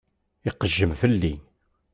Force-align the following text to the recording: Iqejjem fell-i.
Iqejjem 0.49 0.93
fell-i. 1.01 1.33